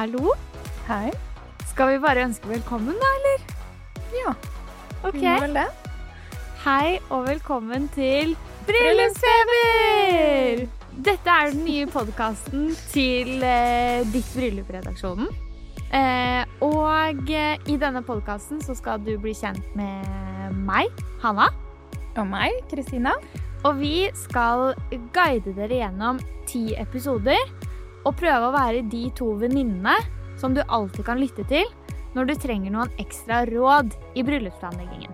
Hallo? 0.00 0.32
Hei. 0.88 1.10
Skal 1.68 1.90
vi 1.90 1.98
bare 2.00 2.22
ønske 2.24 2.48
velkommen, 2.48 2.94
da, 2.96 3.08
eller? 3.18 3.42
Ja, 4.16 4.30
Ok. 5.04 5.12
vi 5.12 5.20
må 5.26 5.34
vel 5.42 5.58
det. 5.58 5.66
Hei 6.62 6.96
og 7.10 7.26
velkommen 7.26 7.84
til 7.92 8.32
Bryllupsfeber! 8.64 10.64
Dette 11.04 11.34
er 11.34 11.52
den 11.52 11.64
nye 11.66 11.84
podkasten 11.92 12.72
til 12.94 13.44
eh, 13.44 14.00
Ditt 14.08 14.24
bryllup-redaksjonen. 14.32 15.28
Eh, 15.92 16.48
og 16.64 17.20
eh, 17.28 17.60
i 17.68 17.76
denne 17.76 18.00
podkasten 18.00 18.64
så 18.64 18.72
skal 18.80 19.04
du 19.04 19.20
bli 19.20 19.36
kjent 19.36 19.68
med 19.76 20.56
meg, 20.64 20.88
Hanna. 21.20 21.52
Og 22.16 22.24
meg, 22.26 22.56
Kristina. 22.72 23.12
Og 23.68 23.76
vi 23.84 24.08
skal 24.16 24.72
guide 25.12 25.52
dere 25.52 25.84
gjennom 25.84 26.24
ti 26.48 26.72
episoder 26.72 27.68
og 28.04 28.16
prøve 28.18 28.48
å 28.48 28.54
være 28.54 28.86
de 28.90 29.06
to 29.16 29.32
venninnene 29.40 29.96
som 30.40 30.54
du 30.56 30.62
alltid 30.66 31.04
kan 31.06 31.20
lytte 31.20 31.44
til 31.50 31.66
når 32.16 32.30
du 32.30 32.34
trenger 32.42 32.74
noen 32.74 32.92
ekstra 33.02 33.44
råd 33.48 33.94
i 34.18 34.24
bryllupsplanleggingen. 34.26 35.12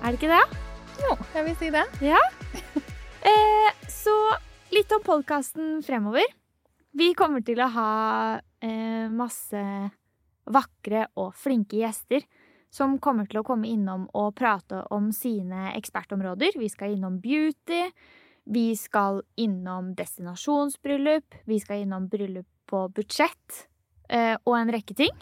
Er 0.00 0.14
det 0.14 0.20
ikke 0.20 0.32
det? 0.32 0.64
Jo, 1.02 1.16
jeg 1.34 1.48
vil 1.48 1.58
si 1.60 1.74
det. 1.74 1.86
Eh, 3.28 3.70
så 3.90 4.12
litt 4.70 4.92
om 4.94 5.00
podkasten 5.02 5.80
fremover. 5.82 6.22
Vi 6.94 7.10
kommer 7.18 7.42
til 7.44 7.58
å 7.60 7.66
ha 7.74 7.94
eh, 8.38 9.10
masse 9.10 9.62
vakre 10.46 11.02
og 11.18 11.34
flinke 11.36 11.80
gjester 11.82 12.22
som 12.70 12.94
kommer 13.02 13.26
til 13.28 13.40
å 13.40 13.46
komme 13.46 13.68
innom 13.68 14.06
og 14.16 14.36
prate 14.38 14.84
om 14.94 15.10
sine 15.12 15.72
ekspertområder. 15.74 16.56
Vi 16.62 16.70
skal 16.72 16.94
innom 16.94 17.18
beauty, 17.20 17.88
vi 18.48 18.76
skal 18.76 19.22
innom 19.36 19.94
destinasjonsbryllup, 19.94 21.34
vi 21.44 21.60
skal 21.60 21.82
innom 21.84 22.08
bryllup 22.08 22.46
på 22.66 22.86
budsjett 22.88 23.66
eh, 24.08 24.36
og 24.44 24.54
en 24.56 24.72
rekke 24.72 24.96
ting. 24.96 25.12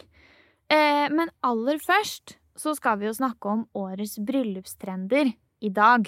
Eh, 0.71 1.07
men 1.11 1.31
aller 1.43 1.79
først 1.83 2.37
så 2.57 2.73
skal 2.75 3.01
vi 3.01 3.09
jo 3.09 3.15
snakke 3.17 3.51
om 3.51 3.65
årets 3.77 4.17
bryllupstrender 4.23 5.33
i 5.59 5.69
dag. 5.69 6.07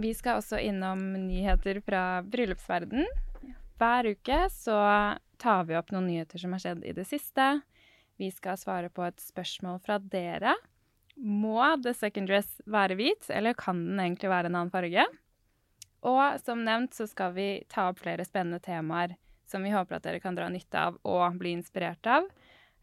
Vi 0.00 0.12
skal 0.16 0.40
også 0.40 0.60
innom 0.60 1.00
nyheter 1.26 1.80
fra 1.84 2.20
bryllupsverden. 2.28 3.08
Hver 3.80 4.10
uke 4.12 4.42
så 4.52 4.76
tar 5.40 5.64
vi 5.68 5.78
opp 5.80 5.92
noen 5.94 6.10
nyheter 6.10 6.40
som 6.40 6.52
har 6.52 6.62
skjedd 6.62 6.84
i 6.84 6.94
det 6.96 7.06
siste. 7.08 7.48
Vi 8.20 8.28
skal 8.32 8.60
svare 8.60 8.92
på 8.92 9.04
et 9.08 9.20
spørsmål 9.20 9.80
fra 9.84 9.96
dere. 10.12 10.54
Må 11.16 11.64
the 11.80 11.96
second 11.96 12.28
dress 12.28 12.60
være 12.68 12.96
hvit, 13.00 13.28
eller 13.32 13.56
kan 13.56 13.80
den 13.88 14.00
egentlig 14.04 14.28
være 14.32 14.52
en 14.52 14.60
annen 14.60 14.72
farge? 14.72 15.08
Og 16.06 16.40
som 16.40 16.62
nevnt 16.64 16.94
så 16.96 17.06
skal 17.08 17.34
vi 17.36 17.48
ta 17.68 17.90
opp 17.90 18.00
flere 18.00 18.24
spennende 18.24 18.60
temaer 18.64 19.16
som 19.50 19.64
vi 19.66 19.72
håper 19.74 19.98
at 19.98 20.06
dere 20.06 20.20
kan 20.22 20.36
dra 20.36 20.46
nytte 20.48 20.78
av 20.78 20.96
og 21.02 21.38
bli 21.40 21.52
inspirert 21.56 22.06
av, 22.06 22.28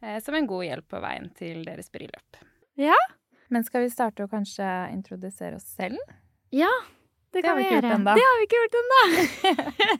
eh, 0.01 0.19
som 0.23 0.35
en 0.35 0.47
god 0.47 0.65
hjelp 0.65 0.89
på 0.91 0.99
veien 1.01 1.29
til 1.37 1.63
deres 1.65 1.89
bryllup. 1.93 2.41
Ja. 2.77 2.97
Men 3.47 3.63
skal 3.63 3.85
vi 3.85 3.93
starte 3.93 4.25
å 4.25 4.31
kanskje 4.31 4.67
introdusere 4.91 5.55
oss 5.55 5.69
selv? 5.77 5.97
Ja, 6.51 6.71
det 7.31 7.41
Det 7.41 7.47
kan 7.47 7.57
vi 7.57 7.63
vi 7.63 7.69
gjøre. 7.69 7.97
Det 8.03 8.25
har 8.27 8.37
vi 8.39 8.45
ikke 8.47 8.59
gjort 8.61 8.77
ennå. 8.81 8.99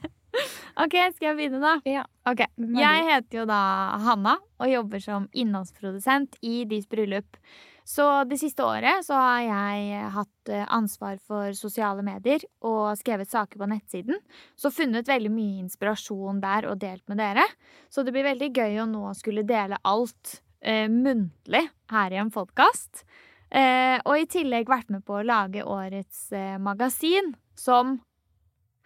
ok, 0.84 0.94
skal 1.14 1.28
jeg 1.30 1.36
begynne, 1.40 1.60
da? 1.64 1.74
Ja. 1.88 2.04
Ok, 2.28 2.44
Jeg 2.58 3.08
heter 3.08 3.40
jo 3.40 3.44
da 3.48 3.62
Hanna 4.04 4.36
og 4.60 4.68
jobber 4.68 5.00
som 5.00 5.28
innholdsprodusent 5.32 6.36
i 6.42 6.64
Dis 6.68 6.86
bryllup. 6.86 7.40
Så 7.88 8.04
det 8.28 8.36
siste 8.36 8.64
året 8.68 9.00
så 9.06 9.16
har 9.16 9.44
jeg 9.46 10.08
hatt 10.12 10.50
eh, 10.52 10.64
ansvar 10.76 11.16
for 11.24 11.54
sosiale 11.56 12.02
medier 12.04 12.42
og 12.68 12.98
skrevet 13.00 13.30
saker 13.32 13.62
på 13.62 13.68
nettsiden. 13.70 14.18
Så 14.60 14.68
funnet 14.74 15.08
veldig 15.08 15.30
mye 15.32 15.62
inspirasjon 15.62 16.42
der 16.42 16.68
og 16.68 16.82
delt 16.82 17.06
med 17.08 17.16
dere. 17.22 17.46
Så 17.88 18.04
det 18.04 18.12
blir 18.12 18.26
veldig 18.28 18.50
gøy 18.52 18.82
å 18.82 18.90
nå 18.90 19.14
skulle 19.16 19.46
dele 19.48 19.80
alt 19.88 20.42
eh, 20.60 20.84
muntlig 20.92 21.64
her 21.88 22.12
i 22.12 22.20
en 22.20 22.32
podkast. 22.34 23.06
Eh, 23.48 23.96
og 24.04 24.20
i 24.20 24.28
tillegg 24.28 24.68
vært 24.68 24.92
med 24.92 25.06
på 25.08 25.16
å 25.16 25.24
lage 25.24 25.64
årets 25.64 26.26
eh, 26.36 26.58
magasin, 26.60 27.32
som 27.56 27.96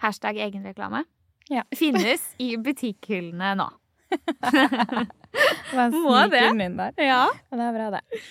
hashtag 0.02 0.38
egenreklame 0.46 1.02
Ja. 1.50 1.66
finnes 1.82 2.22
i 2.38 2.54
butikkhyllene 2.54 3.56
nå. 3.58 3.68
Må 5.90 6.16
det? 6.30 6.46
inn 6.52 6.78
der? 6.78 6.94
Ja, 7.00 7.26
det 7.50 7.66
er 7.66 7.74
bra, 7.74 7.90
det. 7.98 8.22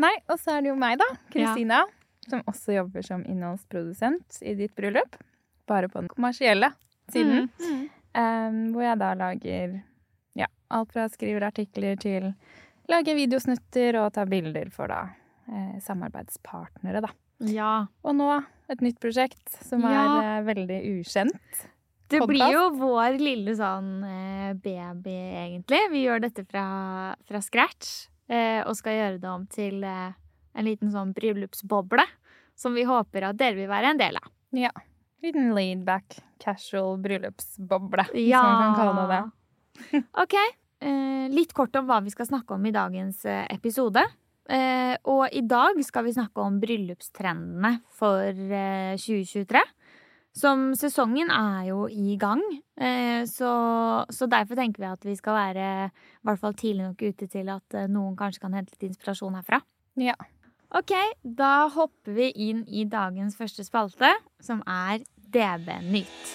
Nei, 0.00 0.14
og 0.28 0.40
så 0.42 0.56
er 0.56 0.64
det 0.64 0.72
jo 0.72 0.76
meg, 0.80 0.98
da. 0.98 1.06
Kristina. 1.32 1.84
Som 2.28 2.42
også 2.50 2.74
jobber 2.78 3.04
som 3.04 3.24
innholdsprodusent 3.28 4.40
i 4.42 4.54
ditt 4.58 4.74
bryllup. 4.78 5.18
Bare 5.68 5.88
på 5.92 6.00
den 6.00 6.08
kommersielle 6.12 6.72
siden. 7.12 7.50
Mm. 7.60 7.82
em, 8.16 8.60
hvor 8.72 8.84
jeg 8.86 8.98
da 9.00 9.10
lager 9.18 9.74
ja, 10.38 10.46
alt 10.72 10.92
fra 10.94 11.04
skriver 11.12 11.44
artikler 11.50 11.98
til 12.00 12.30
lager 12.90 13.16
videosnutter 13.16 13.98
og 14.00 14.12
tar 14.16 14.28
bilder 14.30 14.70
for 14.72 14.90
da 14.92 15.02
eh, 15.50 15.76
samarbeidspartnere, 15.84 17.04
da. 17.04 17.12
Ja. 17.50 17.86
Og 18.04 18.16
nå 18.16 18.30
et 18.72 18.80
nytt 18.84 19.00
prosjekt 19.02 19.56
som 19.64 19.84
Ja. 19.84 19.92
er 19.92 20.40
eh, 20.40 20.44
veldig 20.48 20.80
ukjent. 21.00 21.64
Det 22.08 22.20
blir 22.28 22.52
jo 22.52 22.64
vår 22.78 23.16
lille 23.18 23.54
sånn 23.56 24.04
eh, 24.04 24.52
baby, 24.54 25.16
egentlig. 25.44 25.80
Vi 25.90 26.04
gjør 26.04 26.20
dette 26.26 26.44
fra, 26.48 26.66
fra 27.26 27.40
scratch. 27.44 28.08
Eh, 28.28 28.60
og 28.64 28.76
skal 28.78 28.96
gjøre 28.96 29.20
det 29.20 29.28
om 29.30 29.46
til 29.52 29.84
eh, 29.84 30.12
en 30.54 30.64
liten 30.68 30.90
sånn 30.94 31.12
bryllupsboble. 31.16 32.04
Som 32.56 32.76
vi 32.78 32.84
håper 32.86 33.26
at 33.30 33.36
dere 33.40 33.56
vil 33.58 33.68
være 33.68 33.90
en 33.94 33.98
del 34.00 34.16
av. 34.20 34.28
Ja. 34.54 34.70
Liten 35.24 35.50
laidback, 35.56 36.20
casual 36.42 36.98
bryllupsboble, 37.02 38.04
Ja. 38.14 38.14
hvis 38.14 38.34
man 38.44 38.60
kan 38.62 38.76
kalle 38.78 39.06
det 39.08 39.08
det. 39.14 40.04
Ok. 40.22 40.36
Eh, 40.84 41.28
litt 41.32 41.52
kort 41.56 41.74
om 41.80 41.86
hva 41.88 41.98
vi 42.04 42.12
skal 42.14 42.28
snakke 42.28 42.54
om 42.54 42.66
i 42.68 42.74
dagens 42.74 43.24
episode. 43.26 44.04
Eh, 44.44 44.94
og 45.08 45.32
i 45.32 45.40
dag 45.48 45.78
skal 45.86 46.04
vi 46.04 46.12
snakke 46.12 46.42
om 46.44 46.58
bryllupstrendene 46.60 47.78
for 47.96 48.20
eh, 48.28 48.92
2023. 49.00 49.62
Som 50.34 50.72
sesongen 50.74 51.28
er 51.30 51.68
jo 51.68 51.84
i 51.86 52.16
gang, 52.18 52.40
eh, 52.74 53.22
så, 53.30 53.50
så 54.10 54.26
derfor 54.26 54.58
tenker 54.58 54.82
vi 54.82 54.88
at 54.88 55.04
vi 55.06 55.12
skal 55.14 55.36
være 55.36 55.66
i 55.86 56.26
hvert 56.26 56.40
fall 56.42 56.56
tidlig 56.58 56.88
nok 56.88 57.04
ute 57.06 57.28
til 57.30 57.52
at 57.54 57.76
eh, 57.78 57.86
noen 57.86 58.16
kanskje 58.18 58.42
kan 58.42 58.56
hente 58.58 58.74
litt 58.74 58.88
inspirasjon 58.88 59.36
herfra. 59.38 59.60
Ja. 59.94 60.16
Ok, 60.74 60.90
da 61.22 61.68
hopper 61.70 62.16
vi 62.16 62.32
inn 62.48 62.64
i 62.66 62.82
dagens 62.90 63.38
første 63.38 63.62
spalte, 63.62 64.10
som 64.42 64.64
er 64.66 65.04
DB 65.30 65.70
Nytt. 65.86 66.26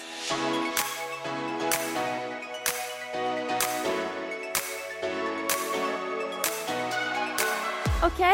Ok, 8.08 8.24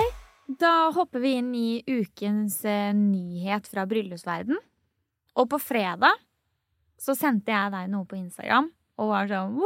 da 0.63 0.73
hopper 0.95 1.27
vi 1.27 1.35
inn 1.41 1.51
i 1.59 1.69
ukens 1.91 2.63
eh, 2.63 2.95
nyhet 2.95 3.67
fra 3.67 3.83
bryllupsverden. 3.91 4.63
Og 5.37 5.49
på 5.53 5.59
fredag 5.61 6.17
så 7.01 7.15
sendte 7.19 7.53
jeg 7.53 7.73
deg 7.75 7.91
noe 7.93 8.07
på 8.09 8.17
Instagram 8.19 8.71
og 8.97 9.11
var 9.13 9.29
sånn! 9.29 9.59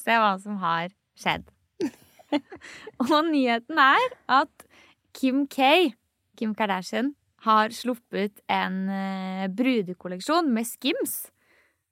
Se 0.00 0.14
hva 0.16 0.30
som 0.40 0.56
har 0.62 0.88
skjedd. 1.20 1.44
og 3.04 3.18
nyheten 3.28 3.76
er 3.82 4.06
at 4.32 4.64
Kim 5.12 5.42
K, 5.52 5.90
Kim 6.40 6.54
Kardashian, 6.56 7.12
har 7.44 7.74
sluppet 7.74 8.38
en 8.48 8.76
eh, 8.88 9.44
brudekolleksjon 9.52 10.48
med 10.54 10.64
Skims. 10.70 11.26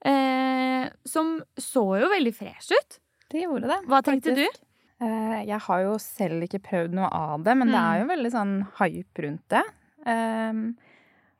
Eh, 0.06 0.86
som 1.04 1.34
så 1.60 1.82
jo 2.00 2.08
veldig 2.08 2.32
fresh 2.38 2.72
ut. 2.72 2.96
Det 3.30 3.42
gjorde 3.44 3.68
det. 3.68 3.80
Hva 3.90 4.00
tenkte 4.06 4.32
faktisk. 4.32 4.62
Eh, 5.02 5.40
jeg 5.50 5.60
har 5.66 5.82
jo 5.84 5.98
selv 6.00 6.46
ikke 6.46 6.62
prøvd 6.70 6.96
noe 6.96 7.10
av 7.12 7.44
det, 7.44 7.56
men 7.60 7.68
det 7.68 7.76
Mm. 7.76 7.90
er 7.90 8.00
jo 8.00 8.08
veldig 8.14 8.32
sånn 8.32 8.54
hype 8.80 9.26
rundt 9.26 9.44
det. 9.52 9.64
Um, 10.06 10.62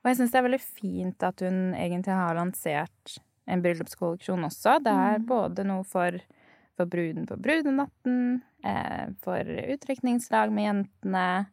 og 0.03 0.09
jeg 0.11 0.17
syns 0.17 0.33
det 0.33 0.39
er 0.41 0.47
veldig 0.49 0.61
fint 0.65 1.23
at 1.23 1.41
hun 1.45 1.75
egentlig 1.75 2.15
har 2.17 2.35
lansert 2.39 3.19
en 3.51 3.63
bryllupskolleksjon 3.65 4.45
også. 4.47 4.79
Det 4.85 4.93
er 4.93 5.19
Mm. 5.19 5.27
både 5.27 5.65
noe 5.67 5.85
for, 5.85 6.17
for 6.77 6.87
bruden 6.87 7.27
på 7.27 7.37
brudenatten, 7.37 8.43
eh, 8.65 9.07
for 9.23 9.41
utdrikningslag 9.45 10.53
med 10.53 10.65
jentene. 10.65 11.47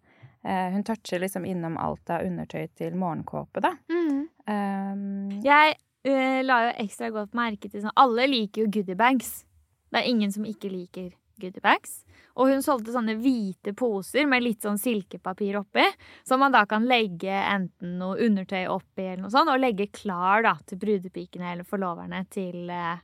Eh, 0.46 0.70
hun 0.72 0.84
toucher 0.84 1.20
liksom 1.20 1.44
innom 1.46 1.78
alt 1.78 2.10
av 2.10 2.22
undertøy 2.24 2.68
til 2.76 2.96
morgenkåpe, 2.96 3.60
da. 3.62 3.74
Mm. 3.90 4.30
Um, 4.48 5.42
Jeg 5.44 5.76
uh, 6.08 6.42
la 6.46 6.60
jo 6.70 6.86
ekstra 6.86 7.10
godt 7.12 7.34
merke 7.36 7.68
til 7.70 7.82
sånn 7.82 7.92
Alle 7.98 8.28
liker 8.28 8.64
jo 8.64 8.70
goodiebags. 8.72 9.44
Det 9.92 10.00
er 10.00 10.08
ingen 10.08 10.32
som 10.32 10.46
ikke 10.46 10.70
liker 10.72 11.10
goodiebags. 11.42 12.06
Og 12.38 12.52
hun 12.52 12.62
solgte 12.62 12.94
sånne 12.94 13.16
hvite 13.18 13.74
poser 13.78 14.28
med 14.30 14.44
litt 14.46 14.62
sånn 14.62 14.78
silkepapir 14.78 15.56
oppi, 15.58 15.86
som 16.28 16.40
man 16.44 16.54
da 16.54 16.62
kan 16.70 16.86
legge 16.86 17.34
enten 17.34 17.96
noe 17.98 18.20
undertøy 18.28 18.68
oppi 18.70 19.08
eller 19.08 19.24
noe 19.26 19.34
sånt, 19.34 19.50
og 19.50 19.58
legge 19.64 19.88
klar 19.90 20.46
da 20.46 20.54
til 20.70 20.78
brudepikene 20.84 21.52
eller 21.56 21.66
forloverne 21.66 22.22
til, 22.30 22.70
eh, 22.70 23.00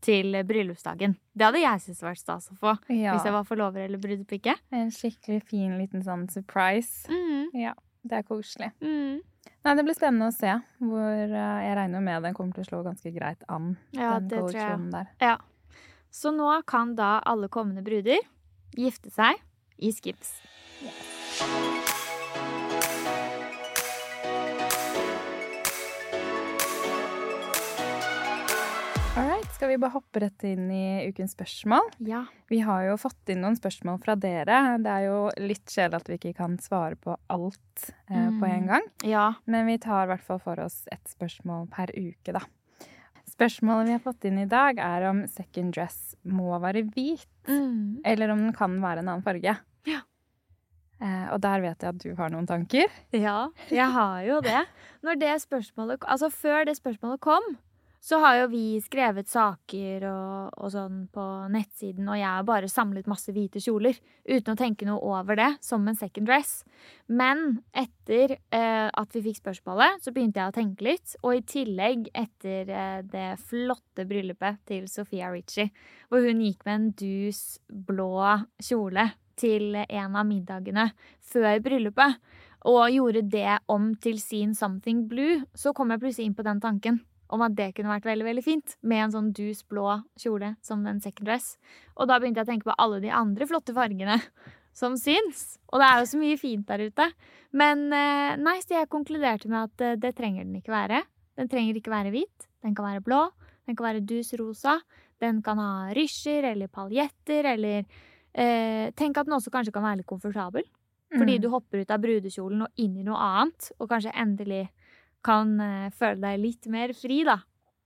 til 0.00 0.38
bryllupsdagen. 0.46 1.16
Det 1.34 1.48
hadde 1.48 1.64
jeg 1.64 1.82
syntes 1.88 2.04
vært 2.06 2.22
stas 2.22 2.46
å 2.52 2.58
få 2.60 2.76
ja. 2.94 3.16
hvis 3.16 3.26
jeg 3.26 3.34
var 3.34 3.48
forlover 3.48 3.82
eller 3.88 3.98
brudepike. 3.98 4.54
En 4.70 4.94
skikkelig 4.94 5.42
fin 5.50 5.74
liten 5.80 6.06
sånn 6.06 6.28
surprise. 6.30 7.10
Mm, 7.10 7.50
Ja, 7.58 7.74
det 8.06 8.22
er 8.22 8.22
koselig. 8.30 8.70
mm. 8.80 9.18
Nei, 9.64 9.74
det 9.74 9.82
blir 9.84 9.96
spennende 9.96 10.28
å 10.30 10.32
se. 10.32 10.52
Hvor 10.78 11.02
eh, 11.34 11.60
Jeg 11.66 11.74
regner 11.76 12.00
med 12.00 12.22
den 12.22 12.34
kommer 12.36 12.54
til 12.54 12.62
å 12.62 12.68
slå 12.68 12.84
ganske 12.86 13.10
greit 13.12 13.42
an. 13.48 13.72
Ja, 13.90 14.20
den 14.20 14.28
det 14.30 14.38
tror 14.38 14.54
jeg. 14.54 14.90
der. 14.92 15.08
Ja. 15.18 15.36
Så 16.14 16.30
nå 16.32 16.46
kan 16.64 16.94
da 16.94 17.18
alle 17.26 17.48
kommende 17.52 17.82
bruder 17.84 18.22
gifte 18.76 19.10
seg 19.10 19.36
i 19.78 19.92
Skips. 19.92 20.36
Skal 29.58 29.68
vi 29.72 29.78
bare 29.82 29.90
hoppe 29.96 30.20
rett 30.22 30.44
inn 30.46 30.68
i 30.70 31.08
ukens 31.08 31.32
spørsmål? 31.34 31.88
Ja. 32.06 32.20
Vi 32.46 32.60
har 32.62 32.84
jo 32.86 32.92
fått 33.00 33.32
inn 33.32 33.40
noen 33.42 33.56
spørsmål 33.58 33.96
fra 34.04 34.14
dere. 34.14 34.60
Det 34.78 34.92
er 34.92 35.06
jo 35.08 35.16
litt 35.42 35.66
kjedelig 35.66 35.98
at 35.98 36.10
vi 36.12 36.18
ikke 36.20 36.32
kan 36.38 36.54
svare 36.62 36.94
på 37.02 37.16
alt 37.34 37.88
eh, 38.06 38.28
på 38.38 38.46
en 38.46 38.62
Mm. 38.62 38.68
gang. 38.68 38.86
Ja. 39.02 39.32
Men 39.46 39.66
vi 39.66 39.78
tar 39.82 40.04
i 40.04 40.10
hvert 40.12 40.22
fall 40.22 40.38
for 40.38 40.60
oss 40.62 40.84
ett 40.92 41.02
spørsmål 41.10 41.66
per 41.74 41.90
uke, 41.96 42.32
da. 42.32 42.40
Spørsmålet 43.38 43.86
vi 43.86 43.92
har 43.94 44.02
fått 44.02 44.24
inn 44.26 44.38
i 44.42 44.48
dag, 44.50 44.78
er 44.82 45.04
om 45.12 45.20
second 45.30 45.70
dress 45.76 46.16
må 46.26 46.58
være 46.58 46.82
hvit, 46.90 47.26
Mm. 47.46 48.00
eller 48.04 48.30
om 48.34 48.38
den 48.38 48.52
kan 48.52 48.80
være 48.82 48.98
en 48.98 49.08
annen 49.08 49.22
farge. 49.22 49.54
Ja. 49.86 50.00
Eh, 51.00 51.28
og 51.32 51.40
der 51.40 51.60
vet 51.62 51.78
jeg 51.78 51.88
at 51.88 51.98
du 52.02 52.14
har 52.18 52.30
noen 52.30 52.46
tanker. 52.48 52.90
Ja, 53.14 53.48
jeg 53.70 53.86
har 53.94 54.22
jo 54.26 54.40
det. 54.40 54.66
Det 55.20 55.38
altså 56.02 56.28
Før 56.34 56.64
det 56.66 56.74
spørsmålet 56.76 57.20
kom, 57.20 57.56
så 58.00 58.18
har 58.22 58.36
jo 58.38 58.46
vi 58.52 58.78
skrevet 58.82 59.28
saker 59.28 60.04
og, 60.06 60.54
og 60.54 60.70
sånn 60.72 61.00
på 61.12 61.24
nettsiden, 61.50 62.06
og 62.06 62.18
jeg 62.18 62.28
har 62.28 62.46
bare 62.46 62.70
samlet 62.70 63.08
masse 63.10 63.32
hvite 63.34 63.60
kjoler 63.62 63.98
uten 64.28 64.54
å 64.54 64.58
tenke 64.58 64.86
noe 64.86 65.02
over 65.02 65.38
det, 65.38 65.48
som 65.64 65.86
en 65.88 65.98
second 65.98 66.28
dress. 66.30 66.62
Men 67.10 67.60
etter 67.74 68.36
eh, 68.38 68.86
at 68.86 69.16
vi 69.16 69.24
fikk 69.26 69.40
spørsmålet, 69.42 70.04
så 70.04 70.14
begynte 70.14 70.40
jeg 70.40 70.52
å 70.52 70.56
tenke 70.56 70.86
litt. 70.86 71.16
Og 71.24 71.40
i 71.40 71.44
tillegg 71.48 72.08
etter 72.14 72.70
eh, 72.70 73.00
det 73.02 73.28
flotte 73.50 74.06
bryllupet 74.08 74.62
til 74.70 74.86
Sofia 74.90 75.32
Ritchie, 75.34 75.72
hvor 76.08 76.22
hun 76.22 76.44
gikk 76.46 76.62
med 76.68 76.78
en 76.78 76.90
dus 77.02 77.42
blå 77.66 78.14
kjole 78.62 79.10
til 79.38 79.74
en 79.78 80.18
av 80.18 80.26
middagene 80.26 80.88
før 81.26 81.58
bryllupet, 81.66 82.18
og 82.68 82.90
gjorde 82.90 83.22
det 83.30 83.60
om 83.70 83.92
til 84.02 84.18
sin 84.22 84.54
Something 84.54 85.06
Blue, 85.10 85.44
så 85.54 85.74
kom 85.74 85.94
jeg 85.94 86.02
plutselig 86.02 86.26
inn 86.26 86.38
på 86.38 86.46
den 86.46 86.62
tanken 86.62 86.98
om 87.30 87.42
at 87.44 87.54
det 87.58 87.74
kunne 87.76 87.90
vært 87.92 88.06
veldig 88.08 88.24
veldig 88.26 88.44
fint 88.44 88.76
med 88.82 89.02
en 89.04 89.12
sånn 89.12 89.32
dus 89.36 89.62
blå 89.68 89.98
kjole 90.20 90.54
som 90.64 90.84
den 90.86 91.00
second 91.04 91.28
dress. 91.28 91.56
Og 91.96 92.08
da 92.08 92.18
begynte 92.18 92.40
jeg 92.40 92.48
å 92.48 92.50
tenke 92.52 92.68
på 92.70 92.76
alle 92.78 93.00
de 93.04 93.10
andre 93.12 93.46
flotte 93.50 93.74
fargene 93.76 94.16
som 94.80 94.96
syns. 94.96 95.58
Og 95.72 95.80
det 95.82 95.88
er 95.90 96.00
jo 96.00 96.08
så 96.12 96.20
mye 96.22 96.38
fint 96.40 96.66
der 96.70 96.86
ute. 96.88 97.08
Men 97.52 97.86
eh, 97.92 98.36
nei, 98.40 98.56
så 98.64 98.78
jeg 98.78 98.88
konkluderte 98.92 99.48
med 99.52 99.68
at 99.68 99.84
eh, 99.84 99.96
det 100.00 100.14
trenger 100.16 100.44
den 100.46 100.56
ikke 100.60 100.72
være. 100.72 101.02
Den 101.38 101.48
trenger 101.52 101.76
ikke 101.78 101.92
være 101.92 102.14
hvit. 102.14 102.48
Den 102.64 102.74
kan 102.74 102.88
være 102.88 103.04
blå. 103.04 103.20
Den 103.68 103.76
kan 103.76 103.90
være 103.90 104.04
dus 104.08 104.32
rosa. 104.40 104.78
Den 105.20 105.42
kan 105.42 105.58
ha 105.58 105.70
rysjer 105.96 106.46
eller 106.52 106.70
paljetter 106.72 107.44
eller 107.52 107.84
eh, 108.32 108.90
Tenk 108.96 109.18
at 109.18 109.26
den 109.28 109.36
også 109.36 109.50
kanskje 109.54 109.72
kan 109.74 109.84
være 109.84 110.00
litt 110.02 110.08
komfortabel. 110.10 110.64
Fordi 111.08 111.38
Mm. 111.38 111.40
du 111.40 111.48
hopper 111.48 111.80
ut 111.80 111.90
av 111.90 112.02
brudekjolen 112.02 112.62
og 112.66 112.80
inn 112.84 112.98
i 113.00 113.02
noe 113.06 113.16
annet, 113.16 113.70
og 113.80 113.88
kanskje 113.88 114.12
endelig 114.12 114.66
kan 115.28 115.54
eh, 115.60 115.88
føle 115.98 116.20
deg 116.24 116.40
litt 116.40 116.66
mer 116.72 116.94
fri, 116.96 117.20
da. 117.28 117.38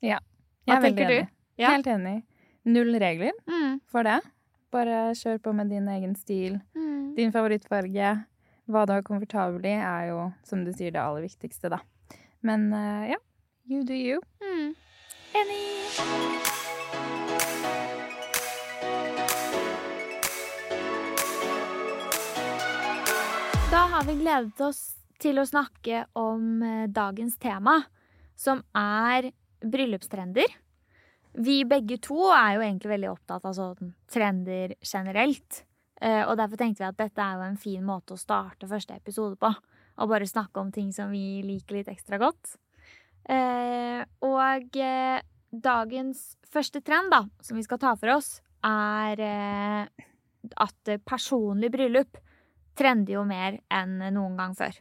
Jeg 0.03 0.21
Hva 0.69 0.77
er 0.79 0.85
tenker 0.87 1.09
du? 1.11 1.17
enig. 1.21 1.29
Ja. 1.59 1.73
Helt 1.75 1.89
enig. 1.91 2.17
Null 2.71 2.94
regler 3.03 3.35
Mm. 3.50 3.81
for 3.91 4.06
det. 4.06 4.21
Bare 4.73 5.11
kjør 5.19 5.41
på 5.43 5.53
med 5.55 5.69
din 5.75 5.89
egen 5.91 6.15
stil. 6.17 6.61
Mm. 6.79 7.15
Din 7.19 7.33
favorittfarge. 7.35 8.12
Hva 8.71 8.87
du 8.87 8.93
er 8.94 9.03
komfortabel 9.03 9.67
i, 9.67 9.75
er 9.75 10.06
jo, 10.12 10.21
som 10.47 10.62
du 10.65 10.71
sier, 10.73 10.93
det 10.94 11.03
aller 11.03 11.27
viktigste, 11.27 11.69
da. 11.75 11.81
Men 12.47 12.71
eh, 12.73 13.11
ja, 13.12 13.19
you 13.69 13.83
do 13.85 13.93
you. 13.99 14.21
Mm. 14.41 14.75
Enig. 15.35 16.73
Da 23.71 23.77
har 23.77 24.05
vi 24.05 24.15
gledet 24.15 24.61
oss 24.61 24.97
til 25.23 25.39
å 25.39 25.47
snakke 25.47 26.05
om 26.19 26.63
eh, 26.67 26.87
dagens 26.91 27.39
tema, 27.43 27.79
som 28.39 28.63
er 28.77 29.31
bryllupstrender. 29.63 30.51
Vi 31.39 31.63
begge 31.69 31.97
to 32.03 32.27
er 32.35 32.57
jo 32.57 32.65
egentlig 32.65 32.91
veldig 32.93 33.11
opptatt 33.13 33.47
av 33.49 33.55
sånn 33.57 33.93
trender 34.11 34.75
generelt. 34.83 35.63
Eh, 36.03 36.25
Og 36.27 36.37
derfor 36.41 36.59
tenkte 36.61 36.83
vi 36.83 36.89
at 36.91 36.99
dette 36.99 37.23
er 37.23 37.39
jo 37.39 37.47
en 37.47 37.61
fin 37.61 37.85
måte 37.87 38.17
å 38.17 38.21
starte 38.21 38.69
første 38.69 38.99
episode 38.99 39.39
på. 39.41 39.53
Og 40.03 40.09
bare 40.11 40.27
snakke 40.29 40.61
om 40.61 40.73
ting 40.75 40.91
som 40.93 41.13
vi 41.13 41.43
liker 41.47 41.79
litt 41.79 41.91
ekstra 41.93 42.19
godt. 42.19 42.57
Eh, 43.31 44.03
og 44.27 44.79
dagens 45.53 46.23
første 46.51 46.81
trend, 46.83 47.13
da, 47.13 47.23
som 47.45 47.57
vi 47.61 47.65
skal 47.65 47.79
ta 47.79 47.95
for 48.01 48.17
oss, 48.17 48.41
er 48.65 49.21
at 49.23 50.91
personlig 51.07 51.71
bryllup 51.75 52.19
trender 52.79 53.19
jo 53.19 53.25
mer 53.29 53.61
enn 53.71 54.01
noen 54.15 54.37
gang 54.41 54.57
før. 54.59 54.75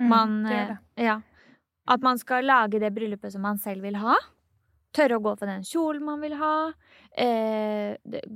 Man, 0.00 0.40
Mm, 0.40 0.48
det 0.48 0.56
eh, 0.58 0.68
det. 0.68 1.04
ja, 1.04 1.20
at 1.90 2.00
man 2.02 2.18
skal 2.18 2.44
lage 2.46 2.78
det 2.80 2.92
bryllupet 2.94 3.32
som 3.32 3.42
man 3.42 3.58
selv 3.58 3.82
vil 3.82 3.96
ha. 4.00 4.16
Tørre 4.96 5.18
å 5.18 5.22
gå 5.22 5.36
for 5.38 5.46
den 5.46 5.62
kjolen 5.62 6.02
man 6.04 6.20
vil 6.22 6.34
ha. 6.40 6.72
Eh, 7.14 7.94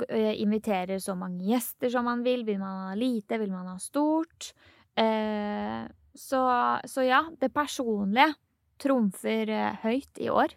eh, 0.08 0.34
invitere 0.42 1.00
så 1.02 1.16
mange 1.18 1.42
gjester 1.48 1.90
som 1.90 2.04
man 2.06 2.22
vil. 2.22 2.44
Vil 2.46 2.58
man 2.60 2.88
ha 2.90 2.94
lite? 2.94 3.38
Vil 3.38 3.50
man 3.50 3.66
ha 3.72 3.78
stort? 3.82 4.52
Eh, 4.96 5.82
så, 6.14 6.42
så 6.86 7.02
ja, 7.06 7.24
det 7.40 7.50
personlige 7.54 8.34
trumfer 8.78 9.50
eh, 9.50 9.80
høyt 9.82 10.22
i 10.22 10.30
år. 10.30 10.54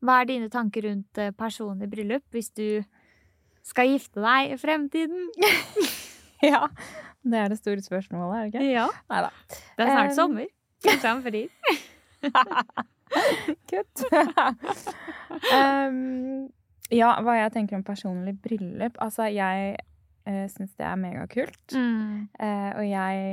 Hva 0.00 0.20
er 0.22 0.30
dine 0.30 0.48
tanker 0.48 0.86
rundt 0.86 1.18
personlig 1.36 1.88
bryllup 1.90 2.24
hvis 2.30 2.52
du 2.54 2.84
skal 3.66 3.90
gifte 3.90 4.22
deg 4.24 4.54
i 4.54 4.60
fremtiden? 4.60 5.28
Ja, 6.52 6.66
det 7.26 7.38
er 7.38 7.48
det 7.48 7.58
store 7.58 7.82
spørsmålet, 7.82 8.36
er 8.36 8.44
det 8.44 8.52
ikke? 8.52 8.70
Ja. 8.70 8.86
Neida. 9.10 9.30
Det 9.48 9.84
er 9.84 9.90
snart 9.90 10.10
um... 10.10 10.14
sommer. 10.14 10.46
for 10.84 11.20
frir. 11.24 11.48
Kutt. 13.70 14.04
um, 15.58 16.48
ja, 16.92 17.10
hva 17.24 17.36
jeg 17.40 17.52
tenker 17.56 17.78
om 17.78 17.84
personlig 17.84 18.36
bryllup. 18.42 18.96
Altså, 19.02 19.28
jeg 19.32 19.76
uh, 20.28 20.44
syns 20.52 20.74
det 20.78 20.86
er 20.86 21.00
megakult. 21.00 21.74
Mm. 21.74 22.28
Uh, 22.38 22.70
og 22.78 22.84
jeg, 22.86 23.24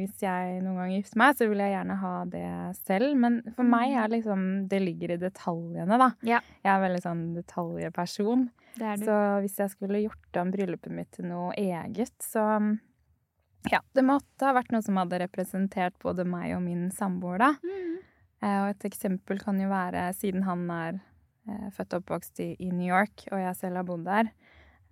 hvis 0.00 0.24
jeg 0.24 0.60
noen 0.64 0.80
gang 0.80 0.94
gifter 0.94 1.20
meg, 1.20 1.36
så 1.38 1.48
vil 1.50 1.62
jeg 1.64 1.74
gjerne 1.74 1.98
ha 2.00 2.14
det 2.30 2.46
selv. 2.80 3.12
Men 3.20 3.40
for 3.56 3.68
meg 3.68 3.96
er 3.98 4.12
liksom 4.14 4.46
Det 4.70 4.80
ligger 4.82 5.16
i 5.16 5.20
detaljene, 5.20 6.00
da. 6.00 6.10
Ja. 6.26 6.40
Jeg 6.64 6.72
er 6.74 6.84
veldig 6.86 7.02
sånn 7.04 7.26
detaljperson. 7.36 8.48
Det 8.74 8.96
du. 8.98 9.06
Så 9.06 9.20
hvis 9.44 9.60
jeg 9.60 9.74
skulle 9.74 10.02
gjort 10.02 10.40
om 10.40 10.50
bryllupet 10.54 10.94
mitt 10.94 11.12
til 11.14 11.30
noe 11.30 11.52
eget, 11.58 12.16
så 12.22 12.46
Ja, 13.70 13.80
det 13.96 14.02
måtte 14.04 14.44
ha 14.44 14.52
vært 14.52 14.74
noe 14.74 14.84
som 14.84 14.98
hadde 15.00 15.22
representert 15.22 15.94
både 16.02 16.26
meg 16.28 16.52
og 16.52 16.60
min 16.66 16.90
samboer, 16.92 17.38
da. 17.40 17.54
Mm. 17.64 17.94
Eh, 18.44 18.60
og 18.60 18.74
et 18.74 18.86
eksempel 18.90 19.40
kan 19.40 19.60
jo 19.60 19.70
være, 19.70 20.08
siden 20.18 20.44
han 20.44 20.66
er 20.72 20.98
eh, 21.48 21.68
født 21.72 21.96
og 21.96 22.02
oppvokst 22.02 22.42
i, 22.44 22.50
i 22.60 22.70
New 22.72 22.86
York, 22.88 23.26
og 23.30 23.40
jeg 23.40 23.56
selv 23.60 23.80
har 23.80 23.88
bodd 23.88 24.04
der, 24.08 24.28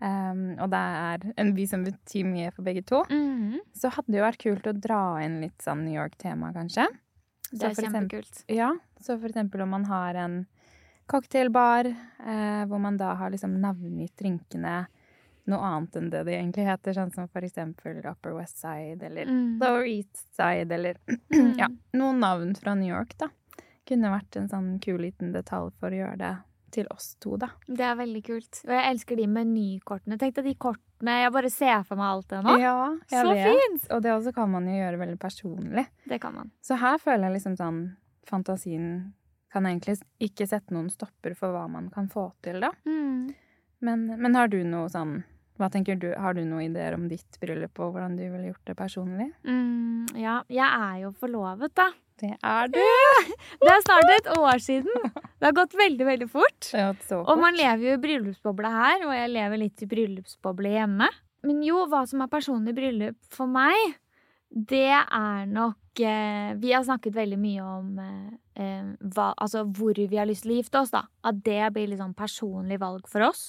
um, 0.03 0.43
og 0.59 0.71
det 0.75 0.81
er 0.83 1.27
en 1.39 1.53
by 1.55 1.65
som 1.71 1.85
betyr 1.87 2.27
mye 2.27 2.51
for 2.53 2.67
begge 2.67 2.83
to, 2.91 3.05
Mm. 3.09 3.61
så 3.73 3.91
hadde 3.95 4.11
det 4.13 4.19
jo 4.21 4.27
vært 4.27 4.43
kult 4.43 4.67
å 4.67 4.75
dra 4.81 5.01
inn 5.25 5.41
litt 5.41 5.59
sånn 5.63 5.85
New 5.87 5.95
York-tema, 5.95 6.53
kanskje. 6.57 6.89
Det 7.53 7.69
er 7.71 7.75
kjempekult. 7.85 8.45
Ja, 8.49 8.73
så 9.01 9.19
for 9.21 9.29
eksempel 9.29 9.63
om 9.63 9.71
man 9.71 9.85
har 9.85 10.15
en 10.17 10.47
cocktailbar, 11.07 11.87
eh, 11.87 12.65
hvor 12.67 12.81
man 12.81 12.97
da 12.97 13.15
har 13.15 13.31
liksom 13.31 13.61
navngitt 13.61 14.17
drinkene 14.17 14.87
noe 15.51 15.59
annet 15.67 15.97
enn 15.99 16.11
det 16.11 16.25
de 16.25 16.33
egentlig 16.37 16.65
heter, 16.69 16.95
sånn 16.95 17.13
som 17.13 17.27
for 17.29 17.43
eksempel 17.43 17.99
Upper 18.07 18.35
West 18.37 18.59
Side, 18.63 19.03
eller 19.03 19.27
Mm. 19.27 19.59
Lower 19.61 19.85
East 19.85 20.35
Side, 20.37 20.71
eller 20.73 20.97
ja, 21.59 21.69
noen 21.95 22.21
navn 22.21 22.55
fra 22.55 22.75
New 22.75 22.89
York, 22.89 23.17
da. 23.19 23.29
Kunne 23.85 24.13
vært 24.13 24.37
en 24.39 24.49
sånn 24.49 24.81
kul 24.81 25.01
liten 25.03 25.33
detalj 25.35 25.73
for 25.81 25.91
å 25.91 25.99
gjøre 25.99 26.19
det 26.19 26.37
til 26.73 26.87
oss 26.93 27.13
to, 27.23 27.37
da. 27.41 27.51
Det 27.69 27.85
er 27.85 27.97
veldig 27.99 28.23
kult. 28.27 28.61
Og 28.67 28.73
jeg 28.75 28.91
elsker 28.95 29.19
de 29.21 29.27
menykortene. 29.31 30.19
Tenk 30.21 30.35
deg 30.39 30.49
de 30.51 30.55
kortene. 30.67 31.17
Jeg 31.23 31.33
bare 31.35 31.51
ser 31.53 31.83
for 31.89 32.01
meg 32.01 32.09
alt 32.17 32.29
det 32.33 32.43
nå. 32.47 32.55
Ja, 32.63 32.77
jeg 33.13 33.27
Så 33.27 33.33
vet. 33.35 33.49
fint! 33.51 33.89
Og 33.93 34.03
det 34.05 34.13
også 34.17 34.33
kan 34.37 34.51
man 34.53 34.69
jo 34.71 34.77
gjøre 34.79 35.01
veldig 35.03 35.19
personlig. 35.21 35.87
Det 36.09 36.21
kan 36.23 36.35
man. 36.35 36.51
Så 36.65 36.79
her 36.81 36.97
føler 37.03 37.29
jeg 37.29 37.39
liksom 37.41 37.59
sånn 37.61 37.83
Fantasien 38.29 39.13
kan 39.53 39.67
egentlig 39.67 39.99
ikke 40.23 40.47
sette 40.49 40.73
noen 40.73 40.89
stopper 40.89 41.35
for 41.37 41.53
hva 41.53 41.67
man 41.69 41.91
kan 41.93 42.07
få 42.09 42.29
til, 42.41 42.61
da. 42.63 42.71
Mm. 42.89 43.35
Men, 43.83 44.07
men 44.23 44.35
har 44.39 44.49
du 44.49 44.61
noe 44.65 44.87
sånn 44.89 45.19
Hva 45.59 45.69
tenker 45.75 45.99
du? 46.01 46.07
Har 46.17 46.33
du 46.39 46.41
noen 46.47 46.71
ideer 46.71 46.95
om 46.97 47.09
ditt 47.11 47.37
bryllup 47.43 47.77
og 47.83 47.93
hvordan 47.93 48.15
du 48.17 48.23
ville 48.25 48.49
gjort 48.53 48.65
det 48.71 48.77
personlig? 48.79 49.27
Mm, 49.45 50.07
ja, 50.17 50.39
jeg 50.49 50.65
er 50.65 51.03
jo 51.03 51.11
forlovet, 51.21 51.75
da. 51.77 51.91
Det 52.21 52.35
er 52.37 52.71
du! 52.71 52.81
Det 53.63 53.73
er 53.73 53.83
snart 53.85 54.13
et 54.19 54.31
år 54.37 54.61
siden. 54.63 55.11
Det 55.13 55.49
har 55.49 55.57
gått 55.57 55.75
veldig, 55.79 56.07
veldig 56.07 56.29
fort. 56.31 56.71
Og 57.25 57.41
man 57.41 57.57
lever 57.59 57.89
jo 57.89 57.97
i 57.97 58.03
bryllupsboble 58.03 58.71
her, 58.71 59.07
og 59.09 59.15
jeg 59.17 59.33
lever 59.33 59.63
litt 59.65 59.83
i 59.83 59.89
bryllupsboble 59.91 60.75
hjemme. 60.77 61.09
Men 61.47 61.63
jo, 61.67 61.83
hva 61.91 62.05
som 62.07 62.23
er 62.23 62.31
personlig 62.31 62.75
bryllup 62.77 63.19
for 63.35 63.51
meg, 63.51 63.97
det 64.53 64.91
er 64.93 65.47
nok 65.49 66.01
eh, 66.05 66.53
Vi 66.61 66.75
har 66.75 66.85
snakket 66.85 67.15
veldig 67.17 67.39
mye 67.41 67.63
om 67.65 67.95
eh, 68.05 68.35
eh, 68.61 68.91
hva, 69.15 69.31
altså 69.33 69.65
hvor 69.65 69.97
vi 69.97 70.19
har 70.19 70.29
lyst 70.29 70.45
til 70.45 70.55
å 70.55 70.59
gifte 70.61 70.83
oss, 70.83 70.93
da. 70.93 71.07
At 71.25 71.41
det 71.47 71.73
blir 71.75 71.89
litt 71.89 72.03
sånn 72.03 72.17
personlig 72.17 72.79
valg 72.83 73.09
for 73.11 73.25
oss. 73.31 73.49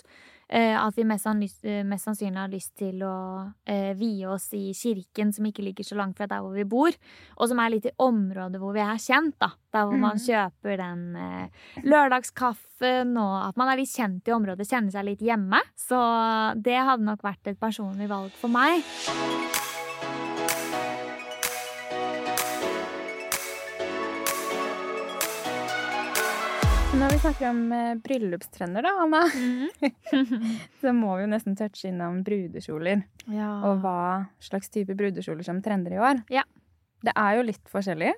Eh, 0.49 0.75
at 0.77 0.93
vi 0.95 1.03
mest, 1.03 1.25
sannsynlig- 1.25 1.63
eh, 1.65 1.83
mest 1.83 2.05
sannsynlig 2.05 2.37
har 2.37 2.49
lyst 2.51 2.75
til 2.77 2.99
å 3.01 3.53
eh, 3.65 3.93
vie 3.95 4.25
oss 4.27 4.49
i 4.53 4.71
kirken 4.73 5.31
som 5.33 5.45
ikke 5.45 5.63
ligger 5.63 5.83
så 5.87 5.95
langt 5.95 6.17
fra 6.17 6.27
der 6.27 6.41
hvor 6.43 6.53
vi 6.53 6.63
bor, 6.63 6.91
og 7.37 7.47
som 7.49 7.59
er 7.59 7.69
litt 7.71 7.85
i 7.85 7.91
området 7.97 8.59
hvor 8.59 8.73
vi 8.73 8.81
er 8.83 8.99
kjent, 9.01 9.37
da. 9.39 9.51
Der 9.73 9.85
hvor 9.87 9.97
man 9.97 10.17
Mhm. 10.17 10.25
kjøper 10.27 10.77
den 10.77 11.15
eh, 11.15 11.47
lørdagskaffen, 11.83 13.17
og 13.17 13.47
at 13.49 13.57
man 13.57 13.69
er 13.69 13.77
litt 13.77 13.89
kjent 13.95 14.27
i 14.27 14.31
området, 14.35 14.67
kjenner 14.69 14.91
seg 14.91 15.05
litt 15.05 15.19
hjemme. 15.19 15.59
Så 15.77 15.97
det 16.61 16.75
hadde 16.77 17.03
nok 17.03 17.21
vært 17.23 17.47
et 17.47 17.59
personlig 17.59 18.07
valg 18.09 18.31
for 18.31 18.49
meg. 18.49 18.83
Når 27.03 27.11
vi 27.11 27.19
snakker 27.19 27.49
om 27.49 27.57
eh, 27.75 27.95
bryllupstrender, 27.99 28.85
da, 28.85 28.91
Anna, 29.03 29.25
så 30.81 30.91
må 30.95 31.17
vi 31.17 31.25
jo 31.25 31.31
nesten 31.33 31.57
touche 31.59 31.89
innom 31.89 32.21
brudekjoler. 32.23 33.01
ja. 33.27 33.49
Og 33.67 33.81
hva 33.83 34.29
slags 34.39 34.71
type 34.71 34.95
brudekjoler 34.95 35.43
som 35.43 35.59
trender 35.65 35.97
i 35.97 35.99
år. 35.99 36.21
Ja. 36.31 36.45
Det 37.03 37.11
er 37.11 37.35
jo 37.35 37.43
litt 37.49 37.67
forskjellig, 37.67 38.13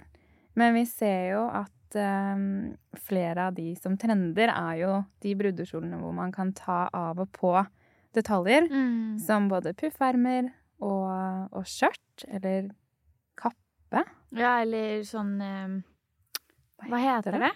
men 0.62 0.77
vi 0.77 0.84
ser 0.86 1.32
jo 1.32 1.42
at 1.50 1.98
eh, 1.98 2.44
flere 3.08 3.48
av 3.48 3.58
de 3.58 3.72
som 3.80 3.98
trender, 3.98 4.54
er 4.54 4.77
jo 4.84 4.92
de 5.25 5.34
brudekjolene 5.39 6.04
hvor 6.04 6.13
man 6.22 6.36
kan 6.36 6.54
ta 6.54 6.84
av 6.94 7.25
og 7.25 7.34
på 7.34 7.56
detaljer. 8.13 8.70
Mm. 8.70 9.18
Som 9.25 9.50
både 9.50 9.74
puffermer 9.82 10.54
og, 10.77 11.10
og 11.50 11.65
skjørt, 11.65 12.30
eller 12.30 12.70
kappe. 13.34 14.06
Ja, 14.38 14.60
eller 14.62 15.01
sånn 15.10 15.36
eh, 15.42 15.75
Hva 16.86 17.04
heter 17.10 17.39
det? 17.39 17.50
det? 17.50 17.54